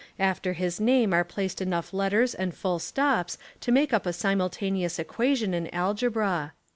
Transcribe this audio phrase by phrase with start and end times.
[0.17, 4.97] After his name are placed enough letters and full stops to make up a simultaneous
[4.97, 6.53] equation in algebra.